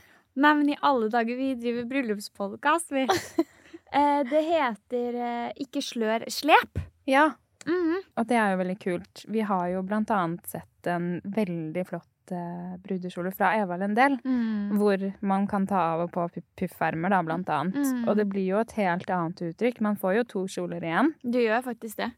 Nei, 0.36 0.52
men 0.58 0.68
i 0.74 0.78
alle 0.84 1.08
dager, 1.12 1.36
vi 1.38 1.54
driver 1.60 1.86
bryllupspodkast, 1.92 2.92
vi. 2.96 3.06
Eh, 3.96 4.24
det 4.28 4.40
heter 4.42 5.14
eh, 5.14 5.52
ikke 5.62 5.78
slør, 5.80 6.24
slep. 6.34 6.80
Ja. 7.08 7.28
Mhm. 7.64 8.00
Og 8.18 8.26
det 8.26 8.34
er 8.36 8.50
jo 8.50 8.58
veldig 8.58 8.74
kult. 8.82 9.22
Vi 9.30 9.44
har 9.46 9.68
jo 9.70 9.82
blant 9.86 10.10
annet 10.12 10.42
sett 10.50 10.90
en 10.90 11.06
veldig 11.22 11.84
flott 11.86 12.34
eh, 12.34 12.74
brudekjole 12.82 13.30
fra 13.32 13.52
Eva 13.60 13.78
Lendel. 13.78 14.18
Mm. 14.26 14.74
Hvor 14.80 15.06
man 15.30 15.46
kan 15.48 15.68
ta 15.70 15.84
av 15.94 16.02
og 16.08 16.10
på 16.18 16.26
pu- 16.34 16.44
puffermer, 16.58 17.14
da, 17.14 17.22
blant 17.30 17.48
annet. 17.54 17.78
Mm. 17.78 18.02
Og 18.10 18.18
det 18.18 18.26
blir 18.34 18.48
jo 18.50 18.58
et 18.64 18.74
helt 18.76 19.08
annet 19.14 19.44
uttrykk. 19.52 19.80
Man 19.86 19.96
får 20.02 20.18
jo 20.18 20.26
to 20.34 20.44
kjoler 20.58 20.82
igjen. 20.90 21.14
Du 21.22 21.38
gjør 21.38 21.62
faktisk 21.70 22.02
det. 22.02 22.10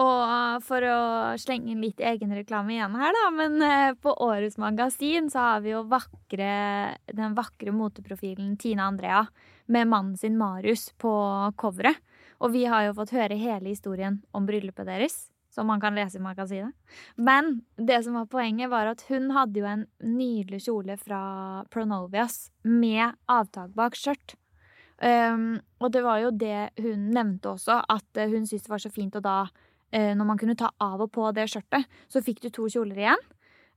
Og 0.00 0.62
for 0.64 0.84
å 0.88 1.00
slenge 1.40 1.74
inn 1.74 1.82
litt 1.84 2.00
egenreklame 2.00 2.76
igjen 2.76 2.94
her, 2.96 3.12
da, 3.12 3.24
men 3.36 3.64
eh, 3.66 3.90
på 4.00 4.14
årets 4.24 4.56
magasin 4.60 5.28
så 5.32 5.48
har 5.48 5.64
vi 5.64 5.74
jo 5.74 5.82
vakre, 5.90 6.52
den 7.12 7.34
vakre 7.36 7.74
moteprofilen 7.76 8.54
Tina 8.60 8.86
Andrea 8.88 9.26
med 9.68 9.90
mannen 9.90 10.16
sin 10.16 10.38
Marius 10.40 10.88
på 10.96 11.12
coveret. 11.60 12.00
Og 12.40 12.54
vi 12.56 12.64
har 12.66 12.86
jo 12.86 12.96
fått 12.96 13.12
høre 13.14 13.36
hele 13.38 13.68
historien 13.68 14.22
om 14.32 14.48
bryllupet 14.48 14.88
deres, 14.88 15.18
som 15.52 15.68
man 15.68 15.80
kan 15.82 15.94
lese 15.94 16.18
i 16.18 16.24
magasinet. 16.24 16.72
Men 17.14 17.60
det 17.76 18.00
som 18.06 18.16
var 18.16 18.30
poenget, 18.32 18.72
var 18.72 18.88
at 18.90 19.04
hun 19.10 19.28
hadde 19.36 19.60
jo 19.60 19.68
en 19.68 19.84
nydelig 20.00 20.64
kjole 20.64 20.96
fra 20.98 21.22
Pronovias 21.70 22.48
med 22.64 23.12
avtak 23.30 23.76
bak 23.76 23.98
skjørt. 23.98 24.38
Um, 25.02 25.60
og 25.82 25.92
det 25.94 26.02
var 26.04 26.22
jo 26.22 26.30
det 26.30 26.72
hun 26.80 27.08
nevnte 27.12 27.52
også, 27.56 27.80
at 27.90 28.18
eh, 28.22 28.30
hun 28.30 28.46
syntes 28.46 28.68
det 28.68 28.70
var 28.70 28.82
så 28.84 28.90
fint 28.94 29.16
å 29.18 29.22
da 29.22 29.38
eh, 29.48 29.71
Når 29.92 30.24
man 30.24 30.38
kunne 30.40 30.56
ta 30.56 30.70
av 30.80 31.02
og 31.04 31.10
på 31.12 31.26
det 31.36 31.44
skjørtet, 31.52 31.84
så 32.08 32.22
fikk 32.24 32.40
du 32.40 32.50
to 32.50 32.64
kjoler 32.72 32.96
igjen. 33.02 33.22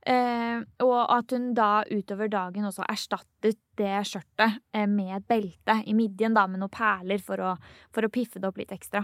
Eh, 0.06 0.60
og 0.86 0.98
at 1.10 1.32
hun 1.34 1.48
da 1.56 1.82
utover 1.90 2.28
dagen 2.30 2.64
også 2.68 2.84
erstattet 2.88 3.58
det 3.76 3.96
skjørtet 4.06 4.60
eh, 4.72 4.86
med 4.86 5.16
et 5.16 5.26
belte 5.26 5.74
i 5.84 5.96
midjen, 5.98 6.32
da, 6.36 6.44
med 6.46 6.62
noen 6.62 6.70
perler 6.72 7.18
for 7.18 7.42
å, 7.42 7.54
for 7.92 8.06
å 8.06 8.10
piffe 8.14 8.38
det 8.38 8.46
opp 8.48 8.60
litt 8.62 8.72
ekstra. 8.76 9.02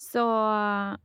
Så, 0.00 0.24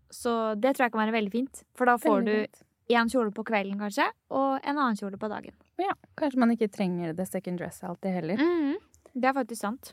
så 0.09 0.31
det 0.55 0.71
tror 0.73 0.87
jeg 0.87 0.93
kan 0.95 1.03
være 1.03 1.15
veldig 1.19 1.33
fint. 1.33 1.61
For 1.77 1.85
da 1.91 1.97
får 2.01 2.15
Veldig 2.21 2.33
du 2.33 2.39
fint. 2.47 2.61
én 2.97 3.11
kjole 3.13 3.33
på 3.35 3.43
kvelden, 3.51 3.77
kanskje, 3.83 4.07
og 4.33 4.57
en 4.63 4.77
annen 4.79 4.97
kjole 4.97 5.19
på 5.21 5.29
dagen. 5.29 5.53
Ja, 5.83 5.91
kanskje 6.17 6.41
man 6.41 6.55
ikke 6.55 6.71
trenger 6.73 7.13
the 7.19 7.27
second 7.27 7.59
dress 7.61 7.83
alltid 7.83 8.15
heller. 8.21 8.41
Mhm. 8.41 8.77
Det 9.17 9.27
er 9.29 9.33
faktisk 9.37 9.61
sant. 9.61 9.91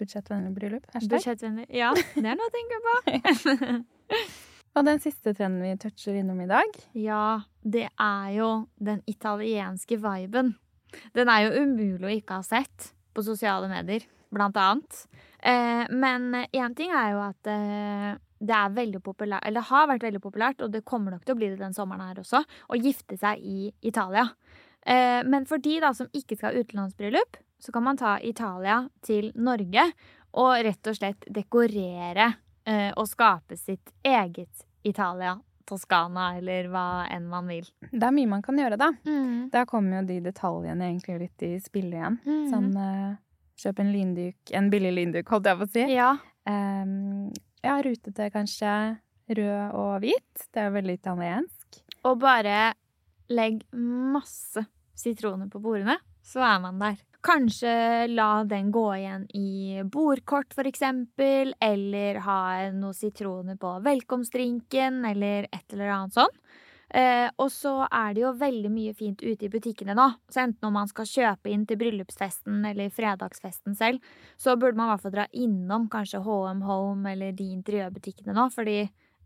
Budsjettvennlig 0.00 0.54
bryllup. 0.56 0.88
Hashtag. 0.94 1.18
Budsjettvennlig. 1.18 1.68
Ja, 1.76 1.92
det 1.92 2.24
er 2.24 2.40
noe 2.40 2.48
å 2.48 2.56
tenke 2.56 2.80
på. 2.88 2.96
Og 4.72 4.86
den 4.88 5.00
siste 5.04 5.34
trenden 5.36 5.60
vi 5.64 5.76
toucher 5.80 6.16
innom 6.16 6.40
i 6.40 6.48
dag. 6.48 6.76
Ja, 6.96 7.42
det 7.60 7.88
er 7.90 8.28
jo 8.32 8.48
den 8.80 9.02
italienske 9.10 9.98
viben. 10.00 10.54
Den 11.16 11.28
er 11.32 11.44
jo 11.44 11.64
umulig 11.64 12.08
å 12.08 12.14
ikke 12.16 12.40
ha 12.40 12.46
sett 12.46 12.92
på 13.12 13.24
sosiale 13.24 13.68
medier, 13.68 14.04
blant 14.32 14.56
annet. 14.56 15.04
Eh, 15.38 15.84
men 15.92 16.30
én 16.48 16.76
ting 16.76 16.92
er 16.96 17.12
jo 17.12 17.20
at 17.26 17.50
eh, 17.52 18.12
det 18.42 18.56
er 18.56 18.76
veldig 18.76 19.02
populært, 19.04 19.44
eller 19.46 19.68
har 19.68 19.88
vært 19.90 20.06
veldig 20.08 20.22
populært, 20.24 20.64
og 20.64 20.72
det 20.72 20.84
kommer 20.88 21.14
nok 21.14 21.26
til 21.26 21.36
å 21.36 21.40
bli 21.40 21.50
det 21.52 21.60
den 21.60 21.76
sommeren 21.76 22.08
her 22.08 22.22
også, 22.22 22.40
å 22.42 22.78
gifte 22.80 23.18
seg 23.20 23.44
i 23.44 23.68
Italia. 23.84 24.30
Eh, 24.80 25.20
men 25.28 25.44
for 25.48 25.62
de 25.62 25.78
da 25.84 25.92
som 25.96 26.08
ikke 26.16 26.38
skal 26.38 26.50
ha 26.50 26.62
utenlandsbryllup, 26.64 27.36
så 27.62 27.74
kan 27.74 27.84
man 27.86 28.00
ta 28.00 28.16
Italia 28.24 28.80
til 29.04 29.30
Norge 29.36 29.84
og 30.40 30.64
rett 30.64 30.88
og 30.88 30.96
slett 30.96 31.28
dekorere 31.30 32.32
eh, 32.68 32.90
og 32.96 33.08
skape 33.10 33.56
sitt 33.58 33.94
eget 34.02 34.66
Italia. 34.82 35.38
Toskana, 35.62 36.32
eller 36.40 36.66
hva 36.72 37.04
enn 37.06 37.28
man 37.30 37.46
vil. 37.46 37.68
Det 37.92 38.02
er 38.02 38.14
mye 38.14 38.28
man 38.28 38.42
kan 38.42 38.58
gjøre, 38.58 38.76
da. 38.80 38.88
Mm. 39.06 39.46
Da 39.52 39.62
kommer 39.70 40.00
jo 40.00 40.08
de 40.08 40.16
detaljene 40.24 40.88
egentlig 40.88 41.20
litt 41.20 41.44
i 41.46 41.52
spillet 41.62 42.00
igjen. 42.00 42.18
Mm. 42.26 42.48
Sånn 42.50 42.72
eh, 42.82 43.12
kjøp 43.62 43.82
en 43.84 43.92
linduk, 43.94 44.52
en 44.58 44.68
billig 44.72 44.92
linduk, 44.96 45.30
holdt 45.30 45.48
jeg 45.48 45.60
på 45.60 45.68
å 45.68 45.72
si. 45.76 45.86
Ja. 45.94 46.10
Um, 46.50 47.30
ja, 47.62 47.78
rutete 47.86 48.28
kanskje. 48.34 48.74
Rød 49.32 49.76
og 49.78 49.92
hvit. 50.02 50.48
Det 50.52 50.64
er 50.64 50.74
veldig 50.74 50.98
italiensk. 50.98 51.82
Og 52.10 52.18
bare 52.20 52.72
legg 53.32 53.62
masse 53.72 54.66
sitroner 54.98 55.48
på 55.50 55.62
bordene, 55.62 55.96
så 56.26 56.42
er 56.44 56.58
man 56.62 56.82
der. 56.82 56.98
Kanskje 57.22 58.08
la 58.10 58.42
den 58.44 58.72
gå 58.74 58.88
igjen 58.96 59.28
i 59.38 59.82
bordkort, 59.86 60.54
for 60.54 60.66
eksempel, 60.66 61.52
eller 61.62 62.18
ha 62.24 62.40
noen 62.74 62.96
sitroner 62.98 63.54
på 63.62 63.76
velkomstdrinken, 63.84 65.04
eller 65.06 65.46
et 65.52 65.76
eller 65.76 65.92
annet 65.94 66.18
sånn. 66.18 66.34
Eh, 66.92 67.28
og 67.40 67.48
så 67.48 67.86
er 67.86 68.12
det 68.12 68.20
jo 68.20 68.32
veldig 68.36 68.68
mye 68.72 68.92
fint 68.92 69.22
ute 69.22 69.46
i 69.46 69.52
butikkene 69.52 69.94
nå. 69.96 70.08
Så 70.28 70.42
enten 70.42 70.68
om 70.68 70.74
man 70.76 70.90
skal 70.90 71.08
kjøpe 71.08 71.52
inn 71.52 71.62
til 71.68 71.78
bryllupsfesten 71.80 72.66
eller 72.68 72.92
fredagsfesten 72.92 73.78
selv, 73.78 74.02
så 74.36 74.58
burde 74.58 74.76
man 74.76 74.90
i 74.90 74.92
hvert 74.92 75.06
fall 75.06 75.14
dra 75.14 75.28
innom 75.32 75.86
kanskje 75.92 76.20
HM 76.26 76.60
Home 76.66 77.14
eller 77.14 77.32
de 77.38 77.48
interiørbutikkene 77.54 78.36
nå, 78.36 78.50
fordi 78.52 78.82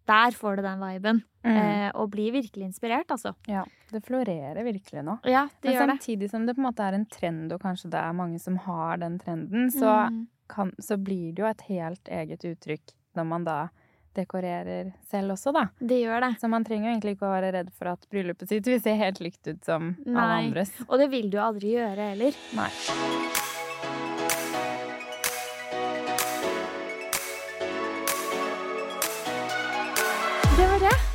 der 0.06 0.30
får 0.38 0.56
du 0.56 0.62
den 0.62 0.80
viben. 0.80 1.22
Mm. 1.46 1.56
Eh, 1.56 1.90
og 1.94 2.10
blir 2.10 2.32
virkelig 2.34 2.64
inspirert, 2.72 3.06
altså. 3.14 3.34
Ja, 3.46 3.64
det 3.92 4.00
florerer 4.06 4.62
virkelig 4.66 5.02
nå. 5.06 5.18
Ja, 5.24 5.44
det 5.62 5.68
Men 5.70 5.74
gjør 5.76 5.86
det. 5.86 5.96
samtidig 6.00 6.30
som 6.30 6.46
det 6.46 6.56
på 6.56 6.62
en 6.62 6.66
måte 6.72 6.82
er 6.88 6.94
en 6.98 7.06
trend, 7.06 7.52
og 7.52 7.60
kanskje 7.62 7.90
det 7.90 8.00
er 8.00 8.12
mange 8.12 8.40
som 8.42 8.56
har 8.66 8.96
den 8.98 9.18
trenden, 9.18 9.70
så, 9.70 10.08
Mm. 10.10 10.26
kan, 10.48 10.72
så 10.80 10.96
blir 10.96 11.32
det 11.34 11.42
jo 11.42 11.46
et 11.46 11.60
helt 11.68 12.04
eget 12.08 12.40
uttrykk 12.44 12.94
når 13.16 13.26
man 13.26 13.44
da 13.44 13.68
dekorerer 14.16 14.92
selv 15.10 15.32
også, 15.34 15.52
da. 15.52 15.66
Det 15.78 16.00
gjør 16.02 16.20
det. 16.20 16.40
Så 16.40 16.48
man 16.48 16.64
trenger 16.64 16.88
jo 16.88 16.94
egentlig 16.98 17.16
ikke 17.18 17.26
å 17.28 17.34
være 17.36 17.52
redd 17.52 17.70
for 17.76 17.88
at 17.88 18.06
bryllupet 18.10 18.48
sitt 18.48 18.64
vil 18.66 18.80
se 18.80 18.94
helt 18.96 19.20
likt 19.20 19.46
ut 19.46 19.62
som 19.64 19.94
alle 20.06 20.14
Nei. 20.14 20.46
andres. 20.48 20.72
Og 20.88 20.98
det 20.98 21.10
vil 21.10 21.28
du 21.30 21.36
aldri 21.38 21.74
gjøre 21.76 22.10
heller. 22.14 22.32
Nei. 22.56 23.25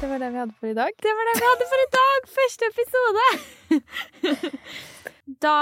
Det 0.02 0.08
var 0.08 0.20
det. 0.20 0.30
Vi 0.30 0.38
hadde 0.38 0.54
for 0.58 0.68
i 0.68 0.74
dag. 0.74 0.94
Det 0.98 1.12
var 1.18 1.28
det 1.30 1.34
vi 1.38 1.48
hadde 1.48 1.66
for 1.70 1.82
i 1.82 1.90
dag. 1.96 2.30
Første 2.36 2.70
episode. 2.72 3.26
da 5.46 5.58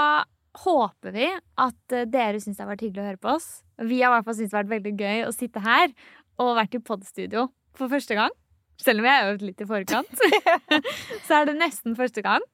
håper 0.62 1.12
vi 1.12 1.26
at 1.60 1.94
eh, 1.94 2.06
dere 2.08 2.38
syns 2.40 2.56
det 2.56 2.64
har 2.64 2.70
vært 2.70 2.84
hyggelig 2.86 3.02
å 3.02 3.08
høre 3.10 3.20
på 3.20 3.34
oss. 3.34 3.48
Vi 3.76 3.98
har 4.00 4.08
i 4.08 4.14
hvert 4.14 4.28
fall 4.30 4.38
syntes 4.38 4.54
det 4.54 4.56
har 4.56 4.62
vært 4.64 4.72
veldig 4.78 4.92
gøy 4.96 5.26
å 5.26 5.34
sitte 5.36 5.60
her 5.60 5.92
og 6.40 6.56
vært 6.56 6.78
i 6.78 6.80
podstudio 6.80 7.42
for 7.76 7.92
første 7.92 8.16
gang. 8.16 8.32
Selv 8.80 9.02
om 9.02 9.08
jeg 9.10 9.18
har 9.18 9.28
øvd 9.34 9.44
litt 9.44 9.60
i 9.60 9.66
forkant, 9.68 10.24
så 11.26 11.36
er 11.36 11.50
det 11.50 11.56
nesten 11.58 11.98
første 11.98 12.24
gang. 12.24 12.46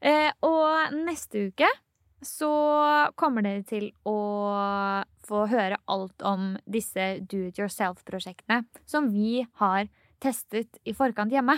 Eh, 0.00 0.30
og 0.48 0.96
neste 0.96 1.50
uke 1.50 1.68
så 2.24 2.54
kommer 3.20 3.44
dere 3.44 3.66
til 3.68 3.90
å 4.08 4.16
få 5.28 5.44
høre 5.52 5.76
alt 5.92 6.24
om 6.24 6.54
disse 6.64 7.18
do 7.28 7.42
it 7.50 7.60
yourself-prosjektene 7.60 8.62
som 8.88 9.12
vi 9.12 9.44
har 9.60 9.92
testet 10.24 10.78
i 10.88 10.92
forkant 10.96 11.32
hjemme. 11.34 11.56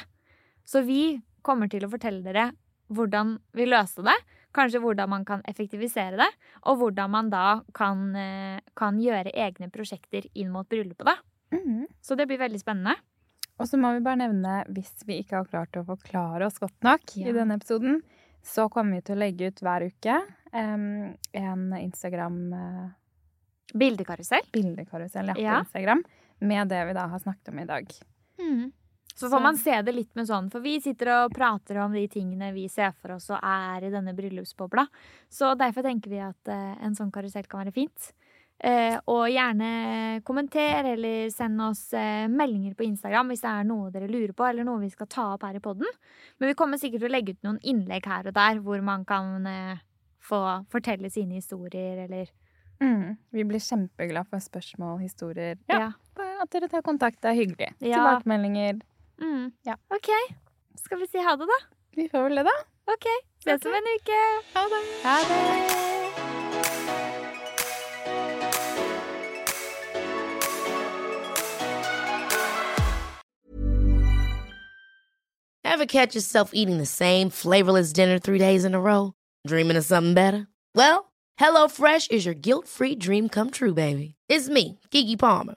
Så 0.66 0.82
vi 0.87 1.20
kommer 1.46 1.66
til 1.70 1.85
å 1.87 1.90
fortelle 1.92 2.23
dere 2.26 2.49
hvordan 2.90 3.37
vi 3.54 3.64
løste 3.66 4.02
det, 4.06 4.14
kanskje 4.54 4.80
hvordan 4.82 5.08
man 5.11 5.25
kan 5.26 5.42
effektivisere 5.50 6.16
det, 6.20 6.28
og 6.66 6.78
hvordan 6.80 7.11
man 7.12 7.30
da 7.30 7.61
kan, 7.75 8.14
eh, 8.16 8.58
kan 8.78 8.99
gjøre 9.02 9.32
egne 9.35 9.68
prosjekter 9.75 10.23
inn 10.35 10.50
mot 10.54 10.68
bryllupet. 10.70 11.04
da. 11.06 11.16
Mm. 11.54 11.87
Så 12.02 12.16
det 12.18 12.26
blir 12.30 12.38
veldig 12.42 12.61
spennende. 12.62 12.94
Og 13.58 13.66
så 13.70 13.76
må 13.80 13.92
vi 13.96 14.00
bare 14.04 14.18
nevne, 14.20 14.64
hvis 14.68 14.92
vi 15.06 15.14
ikke 15.23 15.37
har 15.38 15.46
klart 15.49 15.73
å 15.80 15.85
forklare 15.87 16.44
oss 16.46 16.58
godt 16.58 16.82
nok 16.85 17.00
Ja. 17.16 17.28
i 17.28 17.32
denne 17.32 17.54
episoden, 17.56 18.02
så 18.42 18.68
kommer 18.70 18.92
vi 18.96 19.00
til 19.02 19.16
å 19.16 19.20
legge 19.20 19.46
ut 19.49 19.61
hver 19.64 19.82
uke 19.88 20.16
um, 20.52 21.14
en 21.35 21.73
Instagram-bildekarusell 21.73 24.42
Bildekarusell. 24.52 25.26
ja, 25.26 25.35
Ja. 25.37 25.54
på 25.54 25.61
Instagram 25.66 26.04
med 26.40 26.68
det 26.68 26.87
vi 26.87 26.92
da 26.92 27.06
har 27.08 27.18
snakket 27.18 27.49
om 27.49 27.58
i 27.58 27.64
dag. 27.64 27.87
Så 29.16 29.30
får 29.32 29.40
man 29.40 29.56
se 29.56 29.72
det 29.82 29.94
litt 29.96 30.12
med 30.14 30.26
sånn, 30.28 30.50
for 30.52 30.60
vi 30.60 30.74
sitter 30.84 31.08
og 31.14 31.32
prater 31.32 31.78
om 31.80 31.94
de 31.96 32.02
tingene 32.12 32.50
vi 32.52 32.66
ser 32.68 32.92
for 33.00 33.14
oss 33.14 33.30
og 33.32 33.40
er 33.40 33.86
i 33.86 33.92
denne 33.92 34.12
bryllupsbobla. 34.12 34.84
Så 35.32 35.54
derfor 35.56 35.86
tenker 35.86 36.12
vi 36.12 36.20
at 36.20 36.50
eh, 36.52 36.74
en 36.84 36.96
sånn 36.98 37.12
karusell 37.14 37.48
kan 37.48 37.62
være 37.62 37.72
fint. 37.72 38.10
Eh, 38.60 38.98
og 39.08 39.24
gjerne 39.32 40.20
kommenter 40.24 40.90
eller 40.92 41.30
send 41.32 41.64
oss 41.64 41.86
eh, 41.96 42.28
meldinger 42.28 42.76
på 42.76 42.84
Instagram 42.84 43.32
hvis 43.32 43.44
det 43.44 43.54
er 43.54 43.66
noe 43.68 43.90
dere 43.94 44.12
lurer 44.12 44.36
på, 44.36 44.44
eller 44.50 44.68
noe 44.68 44.84
vi 44.84 44.92
skal 44.92 45.08
ta 45.08 45.30
opp 45.32 45.48
her 45.48 45.56
i 45.56 45.64
podden. 45.64 45.88
Men 46.36 46.52
vi 46.52 46.58
kommer 46.60 46.80
sikkert 46.80 47.06
til 47.06 47.08
å 47.08 47.16
legge 47.16 47.36
ut 47.36 47.48
noen 47.48 47.60
innlegg 47.64 48.08
her 48.12 48.28
og 48.28 48.36
der 48.36 48.60
hvor 48.64 48.84
man 48.84 49.08
kan 49.08 49.48
få 50.20 50.42
fortelle 50.72 51.08
sine 51.12 51.40
historier, 51.40 52.04
eller 52.04 52.28
Mm. 52.76 53.16
Vi 53.30 53.44
blir 53.48 53.62
kjempeglad 53.62 54.28
for 54.28 54.42
spørsmål, 54.42 54.98
historier. 55.00 55.56
Ja. 55.70 55.78
Ja, 55.80 55.92
at 56.42 56.50
dere 56.52 56.68
tar 56.68 56.82
kontakt. 56.86 57.20
Det 57.22 57.30
er 57.32 57.38
hyggelig. 57.40 57.70
Ja. 57.80 57.96
Tilbakemeldinger. 57.96 58.80
Mm. 59.22 59.52
Ja. 59.66 59.74
OK. 59.94 60.10
Skal 60.84 61.00
vi 61.00 61.06
si 61.10 61.18
ha 61.18 61.36
det, 61.36 61.48
da? 61.50 61.60
Vi 61.96 62.08
får 62.12 62.28
vel 62.28 62.42
det, 62.42 62.46
da. 62.50 62.56
OK. 62.92 63.06
Ses 63.46 63.66
om 63.66 63.74
en 63.74 63.92
uke. 63.96 64.22
Ha 64.54 64.68
det. 64.74 64.82
Ha 65.04 65.18
det. 65.30 65.86
Ever 75.64 75.84
catch 75.86 76.14
yourself 76.14 76.52
eating 76.54 76.78
the 76.78 76.86
same 76.86 77.28
flavorless 77.28 77.92
dinner 77.92 78.18
three 78.18 78.38
days 78.38 78.64
in 78.64 78.74
a 78.74 78.80
row? 78.80 79.12
Dreaming 79.46 79.76
of 79.76 79.84
something 79.84 80.14
better? 80.14 80.46
Well, 80.74 81.12
HelloFresh 81.38 82.10
is 82.10 82.24
your 82.24 82.34
guilt 82.34 82.66
free 82.66 82.94
dream 82.94 83.28
come 83.28 83.50
true, 83.50 83.74
baby. 83.74 84.14
It's 84.28 84.48
me, 84.48 84.78
Gigi 84.90 85.16
Palmer. 85.16 85.56